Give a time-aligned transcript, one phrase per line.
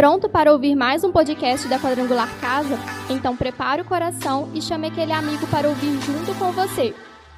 [0.00, 2.78] Pronto para ouvir mais um podcast da Quadrangular Casa?
[3.10, 6.94] Então prepare o coração e chame aquele amigo para ouvir junto com você.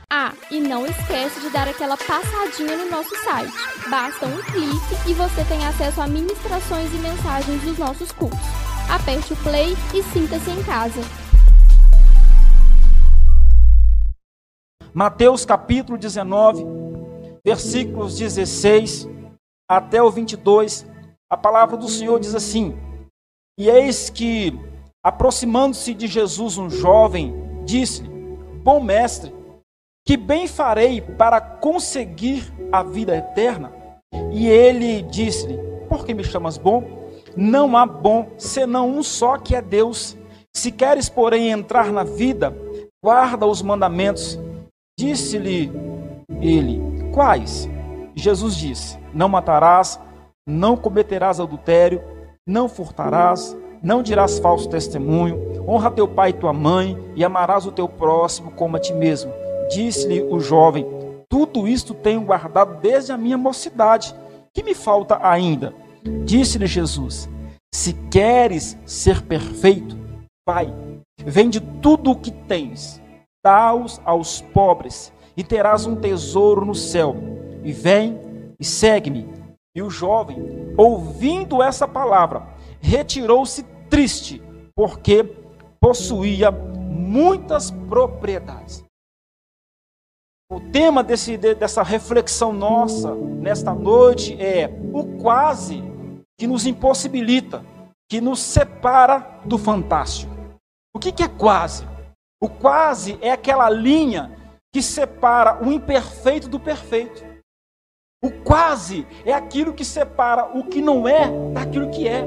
[0.08, 3.52] Ah, e não esquece de dar aquela passadinha no nosso site.
[3.90, 8.38] Basta um clique e você tem acesso a ministrações e mensagens dos nossos cursos.
[8.88, 11.00] Aperte o play e sinta-se em casa.
[14.94, 16.64] Mateus capítulo 19,
[17.44, 19.08] versículos 16
[19.68, 20.86] até o 22,
[21.32, 22.76] a palavra do Senhor diz assim:
[23.58, 24.52] E eis que,
[25.02, 28.10] aproximando-se de Jesus um jovem, disse-lhe:
[28.62, 29.34] Bom mestre,
[30.06, 33.72] que bem farei para conseguir a vida eterna?
[34.30, 35.56] E ele disse-lhe:
[35.88, 37.08] Por que me chamas bom?
[37.34, 40.14] Não há bom senão um só que é Deus.
[40.54, 42.54] Se queres, porém, entrar na vida,
[43.02, 44.38] guarda os mandamentos.
[45.00, 45.72] Disse-lhe
[46.42, 46.78] ele:
[47.14, 47.66] Quais?
[48.14, 49.98] Jesus disse: Não matarás,
[50.46, 52.02] não cometerás adultério,
[52.46, 57.72] não furtarás, não dirás falso testemunho, honra teu pai e tua mãe, e amarás o
[57.72, 59.32] teu próximo como a ti mesmo.
[59.70, 60.86] Disse-lhe o jovem:
[61.28, 64.14] Tudo isto tenho guardado desde a minha mocidade.
[64.54, 65.74] Que me falta ainda?
[66.24, 67.28] Disse-lhe Jesus:
[67.74, 69.96] Se queres ser perfeito,
[70.46, 70.72] vai,
[71.24, 73.00] vende tudo o que tens,
[73.44, 77.16] dá-os aos pobres, e terás um tesouro no céu.
[77.64, 78.18] E vem
[78.60, 79.41] e segue-me.
[79.74, 80.36] E o jovem,
[80.76, 82.46] ouvindo essa palavra,
[82.80, 84.42] retirou-se triste,
[84.74, 85.24] porque
[85.80, 88.84] possuía muitas propriedades.
[90.50, 95.82] O tema desse, dessa reflexão nossa nesta noite é o quase
[96.38, 97.64] que nos impossibilita,
[98.10, 100.30] que nos separa do fantástico.
[100.94, 101.86] O que, que é quase?
[102.42, 104.36] O quase é aquela linha
[104.74, 107.31] que separa o imperfeito do perfeito.
[108.24, 112.24] O quase é aquilo que separa o que não é daquilo que é.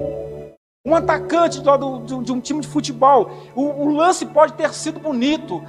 [0.86, 5.64] Um atacante de um time de futebol, o, lance pode ter sido bonito,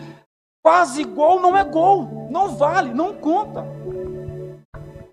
[0.62, 3.64] quase gol não é gol, não vale, não conta.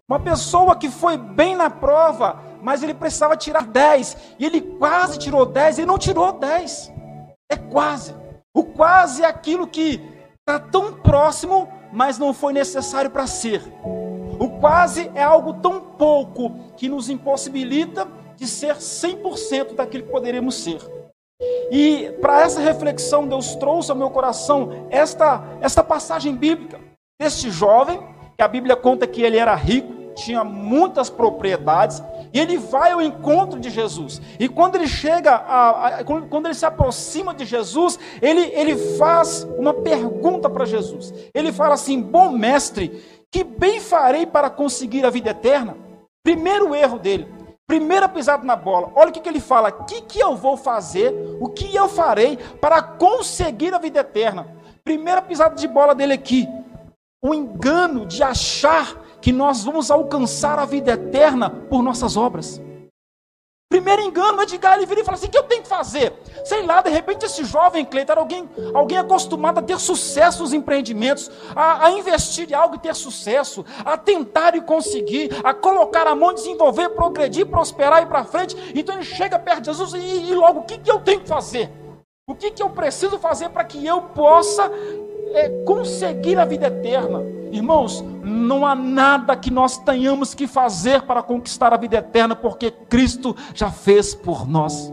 [0.09, 5.19] Uma pessoa que foi bem na prova, mas ele precisava tirar 10, e ele quase
[5.19, 6.91] tirou 10, ele não tirou 10.
[7.51, 8.15] É quase.
[8.51, 10.01] O quase é aquilo que
[10.39, 13.61] está tão próximo, mas não foi necessário para ser.
[14.39, 20.55] O quase é algo tão pouco que nos impossibilita de ser 100% daquilo que poderíamos
[20.55, 20.79] ser.
[21.71, 26.79] E para essa reflexão, Deus trouxe ao meu coração esta, esta passagem bíblica
[27.19, 27.99] deste jovem,
[28.37, 33.01] que a Bíblia conta que ele era rico, tinha muitas propriedades, e ele vai ao
[33.01, 34.21] encontro de Jesus.
[34.39, 39.47] E quando ele chega, a, a, quando ele se aproxima de Jesus, ele, ele faz
[39.57, 41.13] uma pergunta para Jesus.
[41.33, 43.01] Ele fala assim: Bom mestre,
[43.33, 45.75] que bem farei para conseguir a vida eterna?
[46.23, 47.27] Primeiro erro dele,
[47.67, 48.91] primeira pisada na bola.
[48.95, 51.11] Olha o que, que ele fala: O que, que eu vou fazer?
[51.41, 54.55] O que eu farei para conseguir a vida eterna?
[54.83, 56.47] Primeira pisada de bola dele aqui.
[57.23, 62.61] O engano de achar que nós vamos alcançar a vida eterna por nossas obras.
[63.69, 66.13] Primeiro engano, Edgar, ele vira e fala assim: o que eu tenho que fazer?
[66.45, 70.53] Sei lá, de repente esse jovem Cleiton era alguém, alguém acostumado a ter sucesso nos
[70.53, 76.05] empreendimentos, a, a, investir em algo e ter sucesso, a tentar e conseguir, a colocar
[76.05, 78.55] a mão, desenvolver, progredir, prosperar e para frente.
[78.75, 81.27] Então ele chega perto de Jesus e, e logo, o que, que eu tenho que
[81.27, 81.71] fazer?
[82.27, 84.71] O que, que eu preciso fazer para que eu possa
[85.33, 87.42] é, conseguir a vida eterna.
[87.53, 92.71] Irmãos, não há nada que nós tenhamos que fazer para conquistar a vida eterna, porque
[92.71, 94.91] Cristo já fez por nós.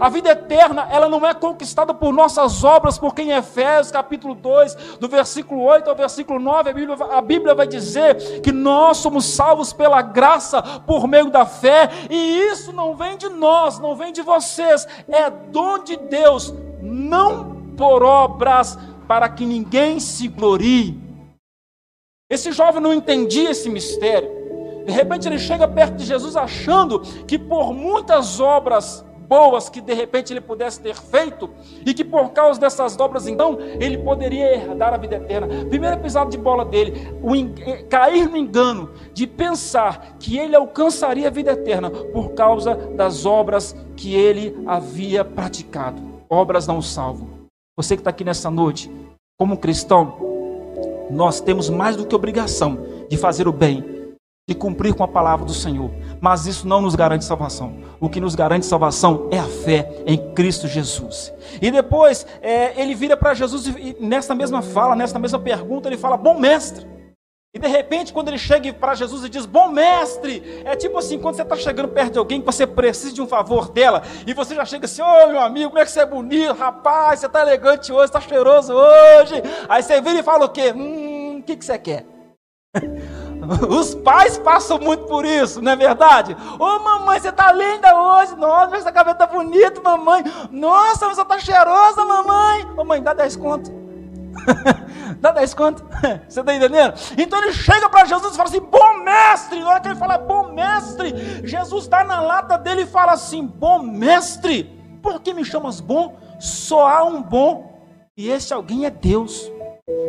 [0.00, 4.98] A vida eterna, ela não é conquistada por nossas obras, porque em Efésios capítulo 2,
[4.98, 9.24] do versículo 8 ao versículo 9, a Bíblia, a Bíblia vai dizer que nós somos
[9.24, 14.12] salvos pela graça, por meio da fé, e isso não vem de nós, não vem
[14.12, 16.52] de vocês, é dom de Deus,
[16.82, 18.76] não por obras,
[19.06, 21.09] para que ninguém se glorie.
[22.30, 24.30] Esse jovem não entendia esse mistério.
[24.86, 29.94] De repente ele chega perto de Jesus achando que por muitas obras boas que de
[29.94, 31.48] repente ele pudesse ter feito
[31.86, 35.46] e que por causa dessas obras então ele poderia herdar a vida eterna.
[35.68, 41.28] Primeiro episódio de bola dele, o eh, cair no engano de pensar que ele alcançaria
[41.28, 46.02] a vida eterna por causa das obras que ele havia praticado.
[46.28, 47.28] Obras não salvam.
[47.76, 48.90] Você que está aqui nessa noite,
[49.38, 50.29] como cristão,
[51.10, 52.78] nós temos mais do que obrigação
[53.08, 54.00] de fazer o bem,
[54.48, 55.90] de cumprir com a palavra do Senhor.
[56.20, 57.76] Mas isso não nos garante salvação.
[58.00, 61.32] O que nos garante salvação é a fé em Cristo Jesus.
[61.62, 65.96] E depois é, ele vira para Jesus e nesta mesma fala, nesta mesma pergunta, ele
[65.96, 66.89] fala: Bom mestre.
[67.52, 71.18] E de repente, quando ele chega para Jesus e diz, bom mestre, é tipo assim,
[71.18, 74.32] quando você está chegando perto de alguém que você precisa de um favor dela, e
[74.32, 77.18] você já chega assim, ô oh, meu amigo, como é que você é bonito, rapaz,
[77.18, 79.42] você está elegante hoje, está cheiroso hoje.
[79.68, 80.72] Aí você vira e fala o quê?
[80.72, 82.06] Hum, o que, que você quer?
[83.68, 86.36] Os pais passam muito por isso, não é verdade?
[86.56, 88.36] Ô oh, mamãe, você está linda hoje.
[88.36, 90.22] Nossa, essa cabelo está bonito, mamãe.
[90.52, 92.64] Nossa, você está cheirosa, mamãe.
[92.76, 93.79] Ô oh, mãe, dá 10 conto.
[95.20, 95.84] Dá 10 conto.
[96.28, 96.94] Você está entendendo?
[97.16, 99.60] Então ele chega para Jesus e fala assim: Bom mestre.
[99.60, 101.12] Na hora que ele fala bom mestre,
[101.44, 104.64] Jesus dá na lata dele e fala assim: Bom mestre,
[105.02, 106.16] por que me chamas bom?
[106.38, 107.86] Só há um bom,
[108.16, 109.50] e esse alguém é Deus.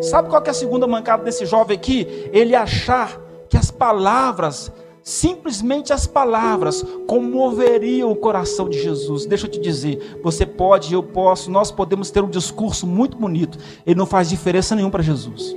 [0.01, 2.29] Sabe qual é a segunda mancada desse jovem aqui?
[2.31, 3.17] Ele achar
[3.49, 4.71] que as palavras
[5.03, 9.25] simplesmente as palavras comoveriam o coração de Jesus.
[9.25, 13.57] Deixa eu te dizer, você pode, eu posso, nós podemos ter um discurso muito bonito,
[13.85, 15.55] ele não faz diferença nenhuma para Jesus.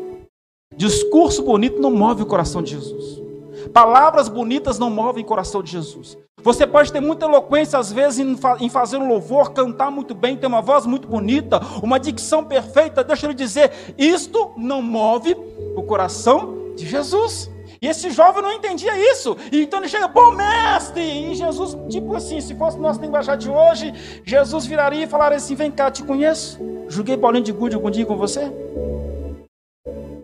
[0.76, 3.22] Discurso bonito não move o coração de Jesus.
[3.72, 6.18] Palavras bonitas não movem o coração de Jesus.
[6.42, 8.18] Você pode ter muita eloquência, às vezes,
[8.60, 13.02] em, fazer um louvor, cantar muito bem, ter uma voz muito bonita, uma dicção perfeita.
[13.02, 15.34] Deixa eu lhe dizer, isto não move
[15.74, 17.50] o coração de Jesus.
[17.84, 19.36] E esse jovem não entendia isso.
[19.52, 21.02] E então ele chega, bom mestre!
[21.02, 23.92] E Jesus, tipo assim, se fosse nosso linguajar de hoje,
[24.24, 26.58] Jesus viraria e falaria assim: vem cá, te conheço.
[26.88, 28.50] Joguei bolinho de gude algum dia com você?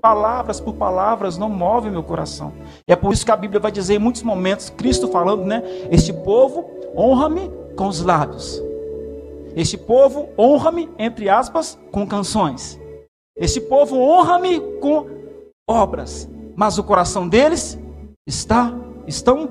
[0.01, 2.51] Palavras por palavras não movem meu coração.
[2.89, 5.63] E é por isso que a Bíblia vai dizer em muitos momentos, Cristo falando, né?
[5.91, 6.65] Este povo
[6.97, 8.59] honra-me com os lábios.
[9.55, 12.81] Este povo honra-me, entre aspas, com canções.
[13.37, 15.07] Este povo honra-me com
[15.69, 16.27] obras
[16.61, 17.79] mas o coração deles
[18.29, 18.71] está
[19.07, 19.49] estão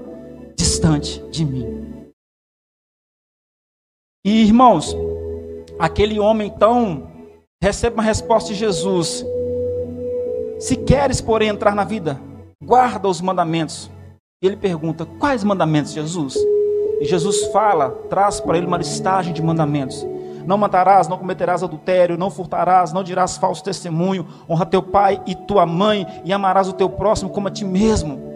[0.55, 2.13] distante de mim.
[4.23, 4.95] E irmãos,
[5.79, 7.09] aquele homem então
[7.63, 9.25] recebe uma resposta de Jesus:
[10.59, 12.21] Se queres, porém, entrar na vida,
[12.63, 13.89] guarda os mandamentos.
[14.43, 16.35] E ele pergunta: Quais mandamentos, Jesus?
[17.01, 20.05] E Jesus fala, traz para ele uma listagem de mandamentos.
[20.45, 25.35] Não matarás, não cometerás adultério, não furtarás, não dirás falso testemunho, honra teu pai e
[25.35, 28.29] tua mãe, e amarás o teu próximo como a ti mesmo.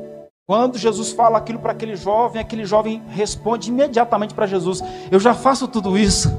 [0.45, 5.33] Quando Jesus fala aquilo para aquele jovem, aquele jovem responde imediatamente para Jesus: Eu já
[5.33, 6.29] faço tudo isso.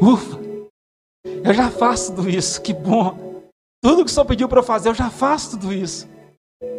[0.00, 0.38] Ufa,
[1.24, 3.42] eu já faço tudo isso, que bom.
[3.82, 6.08] Tudo que o Senhor pediu para eu fazer, eu já faço tudo isso.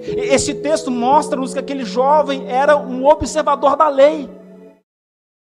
[0.01, 4.29] Esse texto mostra-nos que aquele jovem era um observador da lei.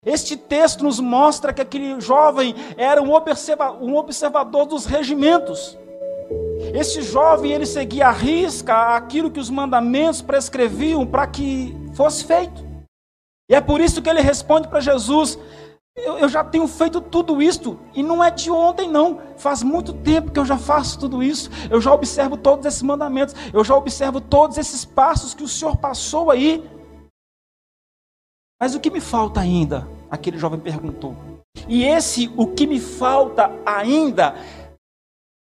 [0.05, 5.77] Este texto nos mostra que aquele jovem era um, observa um observador dos regimentos.
[6.73, 12.65] Este jovem ele seguia à risca aquilo que os mandamentos prescreviam para que fosse feito.
[13.49, 15.37] E é por isso que ele responde para Jesus:
[15.95, 19.21] eu, eu, já tenho feito tudo isso, e não é de ontem, não.
[19.37, 21.49] Faz muito tempo que eu já faço tudo isso.
[21.69, 25.77] Eu já observo todos esses mandamentos, eu já observo todos esses passos que o Senhor
[25.77, 26.67] passou aí.
[28.59, 29.87] Mas o que me falta ainda?
[30.13, 31.15] Aquele jovem perguntou.
[31.67, 34.35] E esse, o que me falta ainda,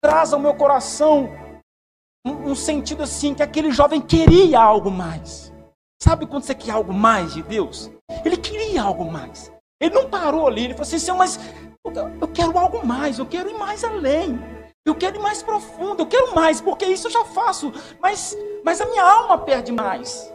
[0.04, 1.30] traz ao meu coração
[2.22, 5.50] um, um sentido assim, que aquele jovem queria algo mais.
[6.02, 7.90] Sabe quando você quer algo mais de Deus?
[8.22, 9.50] Ele queria algo mais.
[9.80, 11.40] Ele não parou ali, ele falou assim, Senhor, mas
[12.20, 14.38] eu quero algo mais, eu quero ir mais além.
[14.84, 17.72] Eu quero ir mais profundo, eu quero mais, porque isso eu já faço,
[18.02, 20.30] mas, mas a minha alma perde mais.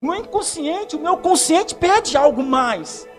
[0.00, 3.12] No inconsciente, o meu consciente pede algo mais.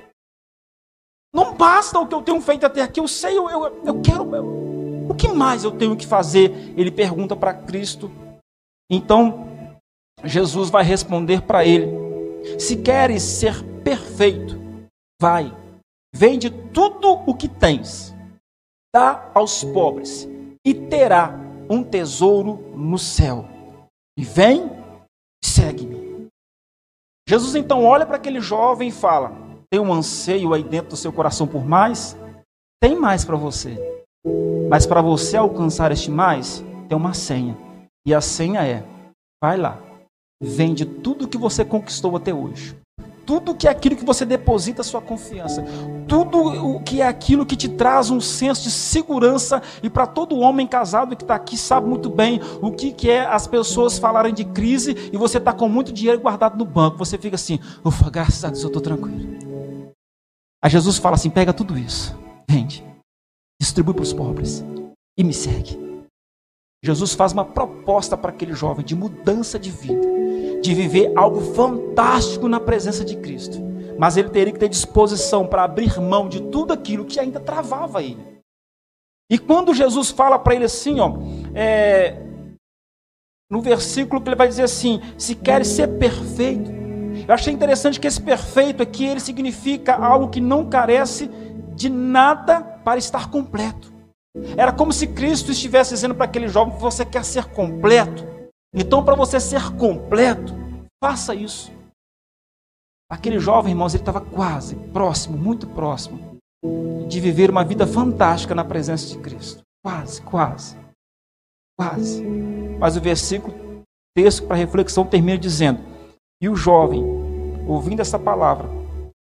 [1.36, 4.34] Não basta o que eu tenho feito até aqui, eu sei, eu, eu, eu quero.
[4.34, 6.74] Eu, o que mais eu tenho que fazer?
[6.78, 8.10] Ele pergunta para Cristo.
[8.90, 9.46] Então,
[10.24, 11.92] Jesus vai responder para ele:
[12.58, 14.58] Se queres ser perfeito,
[15.22, 15.54] vai,
[16.16, 18.16] vende tudo o que tens,
[18.96, 20.30] dá aos pobres,
[20.66, 21.38] e terá
[21.70, 23.46] um tesouro no céu.
[24.18, 24.72] E vem,
[25.44, 26.30] segue-me.
[27.28, 29.45] Jesus então olha para aquele jovem e fala:
[29.76, 32.16] Tem um anseio aí dentro do seu coração por mais?
[32.82, 33.78] Tem mais para você.
[34.70, 37.58] Mas para você alcançar este mais, tem uma senha.
[38.08, 38.86] E a senha é:
[39.44, 39.78] vai lá,
[40.42, 42.74] vende tudo que você conquistou até hoje
[43.26, 45.66] tudo que é aquilo que você deposita sua confiança,
[46.08, 50.38] tudo o que é aquilo que te traz um senso de segurança, e para todo
[50.38, 54.34] homem casado que está aqui sabe muito bem o que, que é as pessoas falarem
[54.34, 58.10] de crise e você está com muito dinheiro guardado no banco, você fica assim, ufa,
[58.12, 59.45] graças a Deus eu estou tranquilo.
[60.66, 62.18] Aí Jesus fala assim: pega tudo isso,
[62.50, 62.84] vende,
[63.62, 64.66] distribui para os pobres
[65.16, 65.78] e me segue.
[66.84, 70.16] Jesus faz uma proposta para aquele jovem de mudança de vida
[70.66, 73.60] de viver algo fantástico na presença de Cristo.
[74.00, 78.02] Mas ele teria que ter disposição para abrir mão de tudo aquilo que ainda travava
[78.02, 78.42] ele.
[79.30, 81.14] E quando Jesus fala para ele assim, ó,
[81.54, 82.20] é,
[83.52, 86.75] no versículo que ele vai dizer assim: se queres ser perfeito.
[87.28, 91.28] Eu achei interessante que esse perfeito aqui ele significa algo que não carece
[91.76, 93.94] de nada para estar completo.
[94.58, 98.26] Era como se Cristo estivesse dizendo para aquele jovem: você quer ser completo?
[98.74, 100.54] Então, para você ser completo,
[101.02, 101.72] faça isso.
[103.10, 106.38] Aquele jovem, irmãos, ele estava quase, próximo, muito próximo,
[107.08, 109.62] de viver uma vida fantástica na presença de Cristo.
[109.84, 110.76] Quase, quase,
[111.78, 112.24] quase.
[112.78, 115.95] Mas o versículo, texto para reflexão, termina dizendo:
[116.42, 117.04] E o jovem,
[117.68, 118.70] ouvindo essa palavra,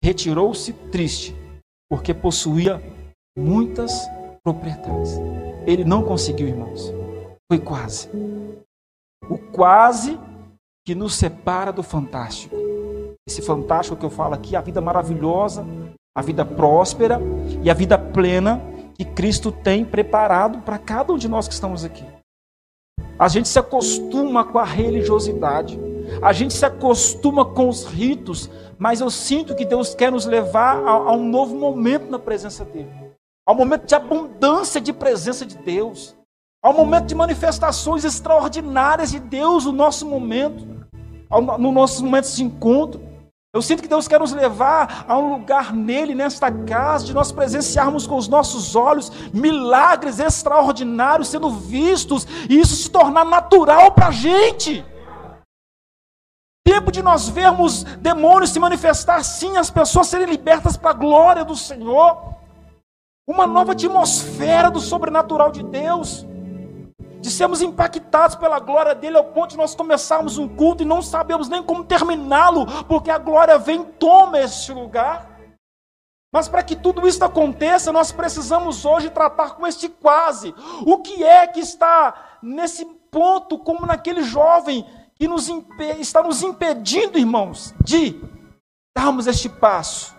[0.03, 1.35] retirou-se triste,
[1.91, 2.83] porque possuía
[3.37, 3.93] muitas
[4.45, 5.13] propriedades.
[5.67, 6.93] Ele não conseguiu, irmãos.
[7.51, 8.09] Foi quase.
[9.29, 10.19] O quase
[10.87, 12.57] que nos separa do fantástico.
[13.29, 15.67] Esse fantástico que eu falo aqui, a vida maravilhosa,
[16.17, 17.21] a vida próspera
[17.63, 18.61] e a vida plena
[18.95, 22.05] que Cristo tem preparado para cada um de nós que estamos aqui.
[23.19, 25.79] A gente se acostuma com a religiosidade,
[26.23, 30.77] a gente se acostuma com os ritos, mas eu sinto que Deus quer nos levar
[30.77, 32.91] a, a um novo momento na presença dEle,
[33.47, 36.17] a um momento de abundância de presença de Deus,
[36.63, 40.67] a um momento de manifestações extraordinárias de Deus no nosso momento,
[41.59, 43.07] no nossos momentos de encontro.
[43.55, 47.33] Eu sinto que Deus quer nos levar a um lugar nele, nesta casa, de nós
[47.33, 54.09] presenciarmos com os nossos olhos milagres extraordinários sendo vistos e isso se tornar natural para
[54.09, 54.85] a gente.
[56.69, 61.43] Tempo de nós vermos demônios se manifestar sim, as pessoas serem libertas para a glória
[61.43, 62.35] do Senhor.
[63.27, 66.27] Uma nova atmosfera do sobrenatural de Deus
[67.23, 71.01] de sermos impactados pela glória dele ao ponto de nós começarmos um culto e não
[71.01, 75.27] sabemos nem como terminá-lo, porque a glória vem e toma este lugar.
[76.31, 80.55] Mas para que tudo isso aconteça, nós precisamos hoje tratar com este quase.
[80.87, 84.87] O que é que está nesse ponto, como naquele jovem
[85.19, 85.49] que nos
[85.99, 88.21] está nos impedindo, irmãos, de
[88.97, 90.17] darmos este passo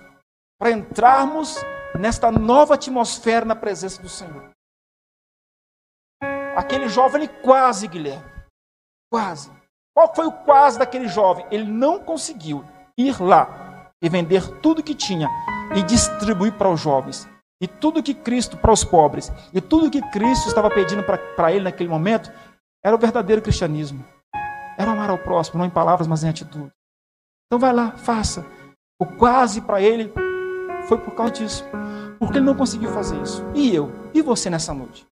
[0.60, 1.56] para entrarmos
[1.98, 4.52] nesta nova atmosfera na presença do Senhor?
[6.56, 8.30] Aquele jovem, ele quase, Guilherme.
[9.12, 9.50] Quase.
[9.96, 11.46] Qual foi o quase daquele jovem?
[11.50, 12.66] Ele não conseguiu
[12.98, 15.28] ir lá e vender tudo que tinha
[15.76, 17.28] e distribuir para os jovens.
[17.62, 21.66] E tudo que Cristo, para os pobres, e tudo que Cristo estava pedindo para ele
[21.66, 22.32] naquele momento,
[22.84, 24.06] era o verdadeiro cristianismo.
[24.80, 26.72] Era amar ao próximo, não em palavras, mas em atitude.
[27.48, 28.46] Então vai lá, faça.
[28.98, 30.14] O quase para ele
[30.88, 31.66] foi por causa disso.
[32.18, 33.44] Porque ele não conseguiu fazer isso.
[33.54, 33.92] E eu?
[34.14, 35.06] E você nessa noite?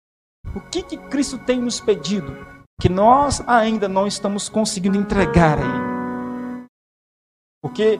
[0.55, 2.37] O que, que Cristo tem nos pedido
[2.81, 6.67] que nós ainda não estamos conseguindo entregar a Ele?
[7.63, 7.99] Porque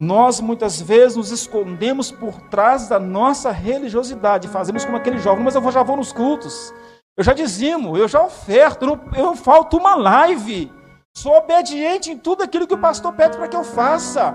[0.00, 5.54] nós muitas vezes nos escondemos por trás da nossa religiosidade, fazemos como aquele jovem, mas
[5.54, 6.72] eu já vou nos cultos,
[7.16, 10.70] eu já dizimo, eu já oferto, eu, não, eu falto uma live,
[11.16, 14.34] sou obediente em tudo aquilo que o pastor pede para que eu faça.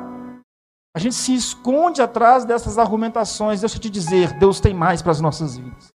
[0.96, 3.62] A gente se esconde atrás dessas argumentações.
[3.62, 5.90] Deixa eu te dizer, Deus tem mais para as nossas vidas.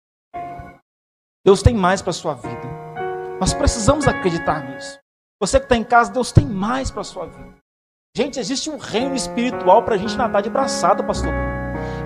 [1.44, 2.62] Deus tem mais para a sua vida.
[3.40, 4.98] Nós precisamos acreditar nisso.
[5.40, 7.56] Você que está em casa, Deus tem mais para a sua vida.
[8.16, 11.32] Gente, existe um reino espiritual para a gente nadar de braçada, pastor.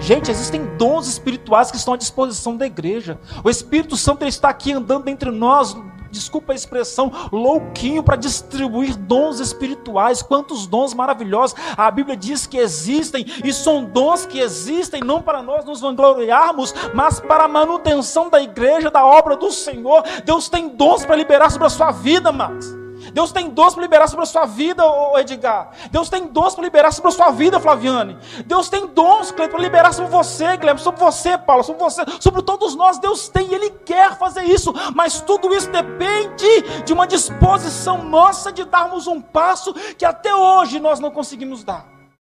[0.00, 3.20] Gente, existem dons espirituais que estão à disposição da igreja.
[3.44, 5.76] O Espírito Santo está aqui andando entre nós,
[6.10, 10.22] desculpa a expressão, louquinho para distribuir dons espirituais.
[10.22, 11.56] Quantos dons maravilhosos!
[11.76, 16.74] A Bíblia diz que existem, e são dons que existem não para nós nos vangloriarmos,
[16.94, 20.02] mas para a manutenção da igreja, da obra do Senhor.
[20.24, 22.79] Deus tem dons para liberar sobre a sua vida, Max.
[23.12, 24.82] Deus tem dons para liberar sobre a sua vida,
[25.18, 25.70] Edgar.
[25.90, 28.18] Deus tem dons para liberar sobre a sua vida, Flaviane.
[28.46, 32.74] Deus tem dons, para liberar sobre você, Guilherme, sobre você, Paulo, sobre você, sobre todos
[32.74, 32.98] nós.
[32.98, 34.72] Deus tem Ele quer fazer isso.
[34.94, 40.78] Mas tudo isso depende de uma disposição nossa de darmos um passo que até hoje
[40.80, 41.86] nós não conseguimos dar.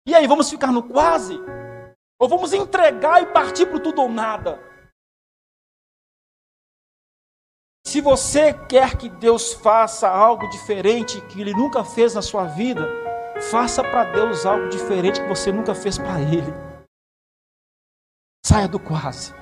[0.06, 1.40] E aí, vamos ficar no quase?
[2.20, 4.71] Ou vamos entregar e partir para tudo ou nada?
[7.91, 12.88] Se você quer que Deus faça algo diferente que Ele nunca fez na sua vida,
[13.51, 16.53] faça para Deus algo diferente que você nunca fez para Ele.
[18.45, 19.33] Saia do quase.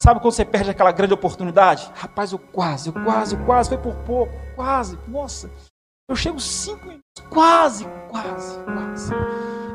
[0.00, 1.90] Sabe quando você perde aquela grande oportunidade?
[1.96, 4.96] Rapaz, eu quase, eu quase, eu quase, foi por pouco, quase.
[5.08, 5.50] Nossa,
[6.08, 9.12] eu chego cinco minutos, quase, quase, quase.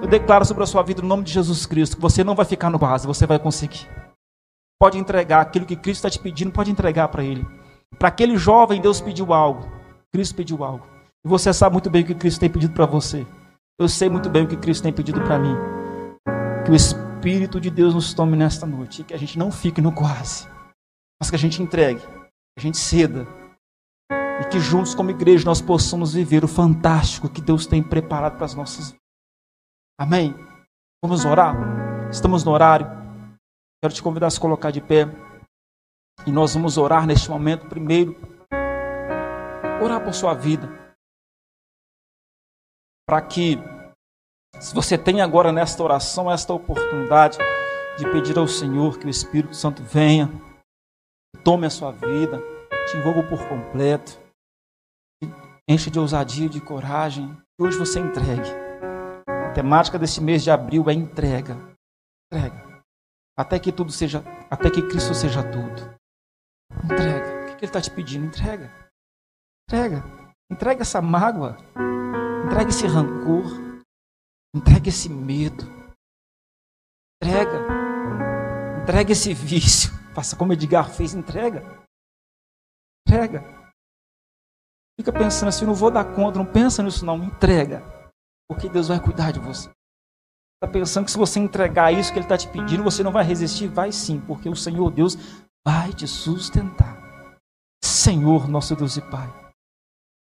[0.01, 2.45] Eu declaro sobre a sua vida, no nome de Jesus Cristo, que você não vai
[2.45, 3.98] ficar no quase, você vai conseguir
[4.79, 7.45] pode entregar aquilo que Cristo está te pedindo, pode entregar para Ele.
[7.97, 9.69] Para aquele jovem, Deus pediu algo.
[10.11, 10.87] Cristo pediu algo.
[11.23, 13.27] E você sabe muito bem o que Cristo tem pedido para você.
[13.77, 15.55] Eu sei muito bem o que Cristo tem pedido para mim.
[16.65, 19.01] Que o Espírito de Deus nos tome nesta noite.
[19.01, 20.47] E que a gente não fique no quase.
[21.19, 21.99] Mas que a gente entregue.
[21.99, 23.27] Que a gente ceda.
[24.41, 28.45] E que juntos, como igreja, nós possamos viver o fantástico que Deus tem preparado para
[28.45, 28.99] as nossas vidas.
[29.99, 30.33] Amém?
[31.03, 31.55] Vamos orar?
[32.09, 32.98] Estamos no horário.
[33.81, 35.05] Quero te convidar a se colocar de pé.
[36.27, 38.13] E nós vamos orar neste momento primeiro.
[39.81, 40.67] Orar por sua vida.
[43.07, 43.57] Para que,
[44.59, 47.37] se você tem agora nesta oração, esta oportunidade
[47.97, 50.29] de pedir ao Senhor que o Espírito Santo venha,
[51.43, 52.39] tome a sua vida,
[52.87, 54.19] te envolva por completo,
[55.67, 58.49] enche de ousadia de coragem, que hoje você entregue.
[59.27, 61.57] A temática desse mês de abril é entrega.
[62.31, 62.68] Entrega.
[63.39, 65.97] Até que tudo seja, até que Cristo seja tudo.
[66.83, 67.53] Entrega.
[67.53, 68.25] O que Ele está te pedindo?
[68.25, 68.69] Entrega.
[69.63, 70.03] Entrega.
[70.51, 71.55] Entrega essa mágoa.
[72.45, 73.45] Entrega esse rancor.
[74.53, 75.63] Entrega esse medo.
[77.23, 77.65] Entrega.
[78.83, 79.89] Entrega esse vício.
[80.13, 81.13] Faça como Edgar fez.
[81.13, 81.63] Entrega.
[83.07, 83.41] Entrega.
[84.99, 86.39] Fica pensando assim, não vou dar conta.
[86.39, 87.23] Não pensa nisso não.
[87.23, 87.81] Entrega.
[88.49, 89.71] Porque Deus vai cuidar de você.
[90.61, 93.23] Está pensando que se você entregar isso que Ele está te pedindo, você não vai
[93.23, 93.67] resistir?
[93.69, 95.17] Vai sim, porque o Senhor Deus
[95.65, 97.01] vai te sustentar.
[97.81, 99.33] Senhor, nosso Deus e Pai.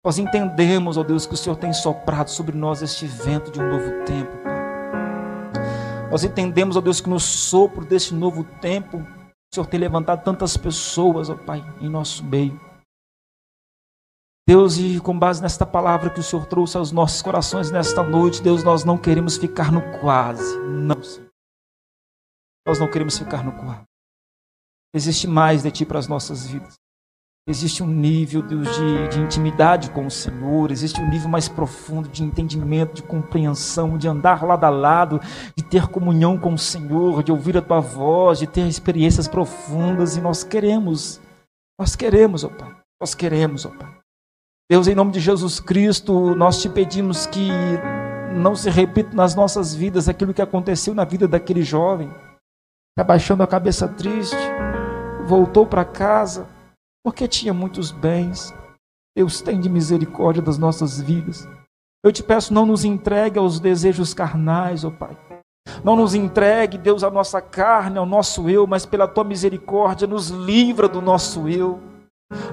[0.05, 3.71] Nós entendemos, ó Deus, que o Senhor tem soprado sobre nós este vento de um
[3.71, 6.11] novo tempo, Pai.
[6.11, 10.59] Nós entendemos, ó Deus, que no sopro deste novo tempo, o Senhor tem levantado tantas
[10.59, 12.68] pessoas, ó Pai, em nosso meio.
[14.49, 18.43] Deus, e com base nesta palavra que o Senhor trouxe aos nossos corações nesta noite,
[18.43, 20.59] Deus, nós não queremos ficar no quase.
[20.61, 21.29] Não, Senhor.
[22.67, 23.83] Nós não queremos ficar no quase.
[24.95, 26.77] Existe mais de Ti para as nossas vidas.
[27.47, 32.09] Existe um nível, Deus, de, de intimidade com o Senhor, existe um nível mais profundo
[32.09, 35.21] de entendimento, de compreensão, de andar lado a lado,
[35.55, 40.17] de ter comunhão com o Senhor, de ouvir a Tua voz, de ter experiências profundas,
[40.17, 41.21] e nós queremos,
[41.79, 43.99] nós queremos, ó Pai, nós queremos, ó Pai.
[44.71, 47.49] Deus, em nome de Jesus Cristo, nós te pedimos que
[48.35, 52.13] não se repita nas nossas vidas aquilo que aconteceu na vida daquele jovem,
[52.99, 54.37] abaixando a cabeça triste,
[55.27, 56.47] voltou para casa,
[57.03, 58.53] porque tinha muitos bens.
[59.17, 61.49] Deus tem de misericórdia das nossas vidas.
[62.05, 65.17] Eu te peço, não nos entregue aos desejos carnais, ó oh Pai.
[65.83, 70.29] Não nos entregue, Deus, a nossa carne, ao nosso eu, mas pela tua misericórdia, nos
[70.29, 71.81] livra do nosso eu.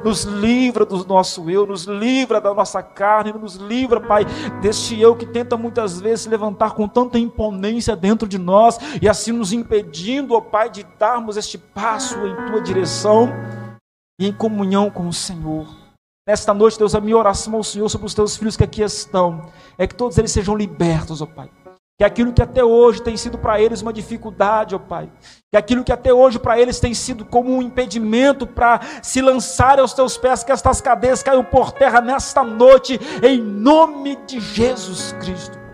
[0.06, 4.24] Nos livra do nosso eu, nos livra da nossa carne, nos livra, Pai,
[4.62, 9.10] deste eu que tenta muitas vezes se levantar com tanta imponência dentro de nós e
[9.10, 13.30] assim nos impedindo, ó Pai, de darmos este passo em tua direção
[14.22, 15.66] e em comunhão com o Senhor.
[16.28, 19.50] Nesta noite, Deus, a minha oração ao Senhor sobre os teus filhos que aqui estão
[19.76, 21.50] é que todos eles sejam libertos, ó Pai
[21.98, 25.10] que aquilo que até hoje tem sido para eles uma dificuldade, ó Pai,
[25.50, 29.82] que aquilo que até hoje para eles tem sido como um impedimento para se lançarem
[29.82, 35.14] aos teus pés, que estas cadeias caiam por terra nesta noite, em nome de Jesus
[35.20, 35.65] Cristo.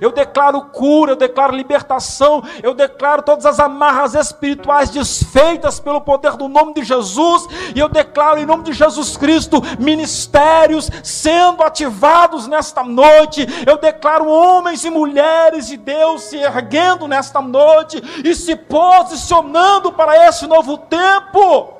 [0.00, 6.32] Eu declaro cura, eu declaro libertação, eu declaro todas as amarras espirituais desfeitas pelo poder
[6.32, 12.46] do nome de Jesus, e eu declaro em nome de Jesus Cristo ministérios sendo ativados
[12.46, 13.46] nesta noite.
[13.66, 20.28] Eu declaro homens e mulheres de Deus se erguendo nesta noite e se posicionando para
[20.28, 21.75] esse novo tempo.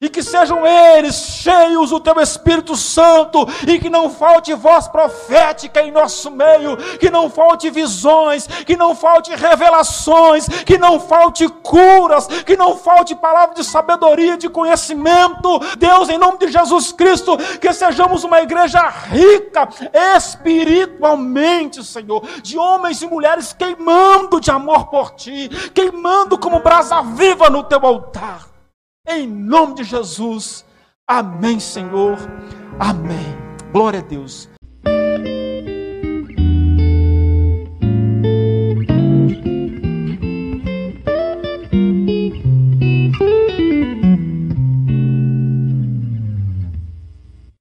[0.00, 5.82] E que sejam eles cheios do teu Espírito Santo, e que não falte voz profética
[5.82, 12.28] em nosso meio, que não falte visões, que não falte revelações, que não falte curas,
[12.28, 15.58] que não falte palavra de sabedoria, de conhecimento.
[15.76, 19.68] Deus, em nome de Jesus Cristo, que sejamos uma igreja rica
[20.16, 27.50] espiritualmente, Senhor, de homens e mulheres queimando de amor por ti, queimando como brasa viva
[27.50, 28.57] no teu altar.
[29.10, 30.66] Em nome de Jesus.
[31.06, 32.18] Amém, Senhor.
[32.78, 33.34] Amém.
[33.72, 34.50] Glória a Deus.